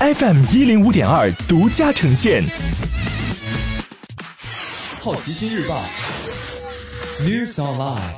[0.00, 2.42] FM 一零五点二独家呈现。
[5.02, 5.84] 好奇心日报
[7.20, 8.14] ，News Online。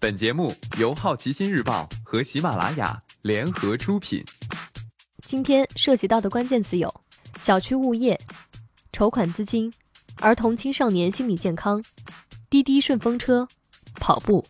[0.00, 4.24] 本节目由好奇心日报和喜马拉雅联合出品。
[5.26, 6.90] 今天涉及到的关键词有：
[7.38, 8.18] 小区物业、
[8.94, 9.70] 筹款资金、
[10.20, 11.84] 儿童青少年心理健康、
[12.48, 13.46] 滴滴顺风车、
[13.96, 14.42] 跑步。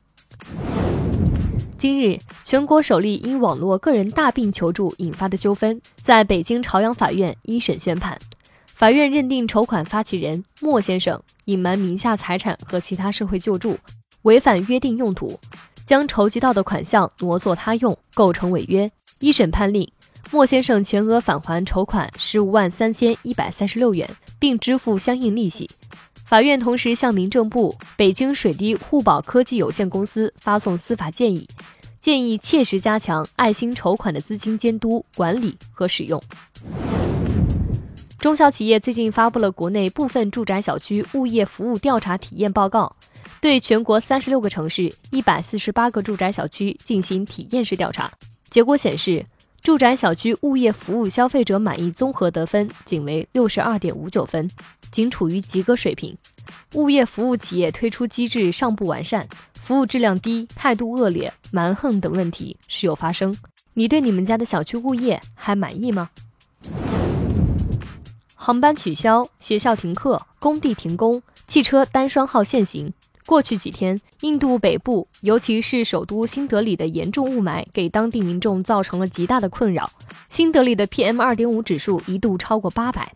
[1.83, 8.17] 今日，全国首例因网络个人大病求助引发的纠纷，在北京朝阳法院一审宣判。
[8.67, 13.77] 法院认定筹款发起人莫先生隐瞒名下财产和其他社会救助，
[14.23, 15.37] 违反约定用途，
[15.85, 18.89] 将筹集到的款项挪作他用，构成违约。
[19.19, 19.91] 一审判令
[20.31, 25.69] 莫先生全额返还筹款十五万三千一百三十六元，并支付相应利息。
[26.33, 31.47] 法院同时向民政部、北京水滴互保科技有限公司发送司法建议。
[32.01, 36.19] 建议切实加强爱心筹款的资金监督管理和使用。
[38.19, 42.97] 中小企业最近发布了国内部分住宅小区物业服务调查体验报告，
[43.43, 48.11] 对全国三十六个城市一百四十八个住宅小区进行体验式调查。
[48.49, 49.23] 结果显示，
[49.61, 54.51] 住宅小区物业服务消费者满意综合得分仅为六十二点五九分，
[54.91, 56.17] 仅处于及格水平。
[56.75, 59.27] 物业服务企业推出机制尚不完善。
[59.55, 63.37] 服务质量低、态度恶劣、蛮横等问题时有发生。
[63.75, 66.11] 你对你们家的小区物业还满意吗？
[68.35, 72.93] 航班取消，学校停课，工地停工，汽车单双号限行。
[73.25, 79.89] 过去几天，印度北部，尤其是首都新德里的严重雾霾，给当地民众造成了极大的困扰。
[80.29, 83.15] 新德里的 PM 二点五指数一度超过八百。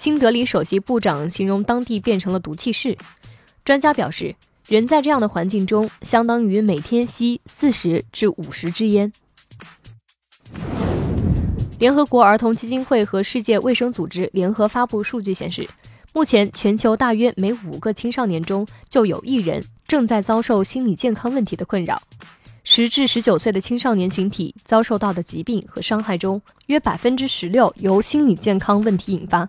[0.00, 2.96] 新德里首席部长形容当地变成了毒气室。
[3.66, 4.34] 专家表示。
[4.66, 9.12] 人在这样的环境中，相当于每天吸四十至五十支烟。
[11.80, 15.68] 联合国儿童基金会和世界卫生组织联合发布数据显示，
[16.14, 22.00] 目前全球大约每五个青少年中就有一人正在遭受心理健康问题的困扰。
[22.72, 29.40] 十至十九岁的青少年群体遭受到的疾病和伤害中，约百分之十六由心理健康问题引发。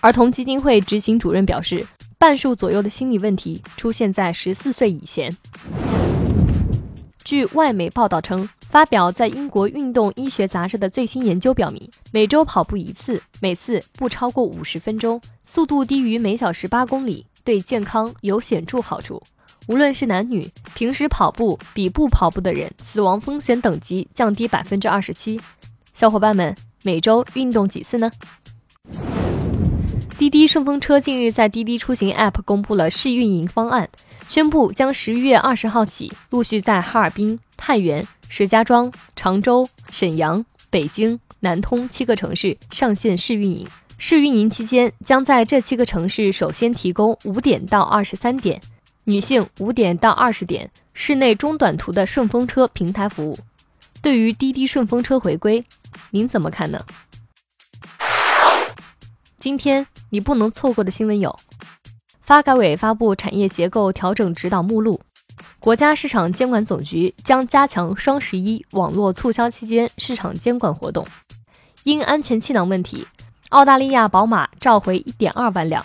[0.00, 1.86] 儿童基金会执行主任表示。
[2.16, 5.34] 半数左右的心理问题出现在十四岁以前。
[7.22, 19.22] 据外媒报道称，发表在英国运动医学杂志的最新研究表明，每周跑步一次，每次不超过五十分钟，速度低于每小时八公里，对健康有显著好处。
[19.66, 25.40] 无论是男女，平时跑步比不跑步的人死亡风险等级降低百分之二十七。
[25.94, 28.10] 小伙伴们，每周运动几次呢？
[30.18, 33.88] 滴滴顺风车近日在滴滴出行 App 公布了试运营方案，
[34.28, 43.66] 宣布将十一月二十号起陆续在哈尔滨、太原、石家庄、常州、沈阳、北京、南通七个城市上线试运营。
[43.96, 48.60] 试运营期间，将在这七个城市首先提供五点到二十三点、
[49.04, 53.38] 女性五点到二十点室内中短途的顺风车平台服务。
[54.02, 55.64] 对于滴滴顺风车回归，
[56.10, 56.80] 您怎么看呢？
[59.38, 61.38] 今天你不能错过的新闻有：
[62.20, 65.00] 发改委发布产业结构调整指导目录；
[65.58, 71.04] 国家市场监管总局将加强双十一网络促销期间市场监管活动；
[71.84, 73.06] 因安全气囊问题，
[73.48, 75.84] 澳大利亚宝马召回1.2万辆。